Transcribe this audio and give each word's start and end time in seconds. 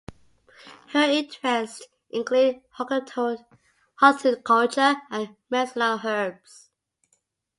Her 0.93 1.03
interests 1.03 1.83
include 2.09 2.63
horticulture 2.79 3.43
and 5.11 5.35
medicinal 5.51 5.99
herbs. 6.03 6.71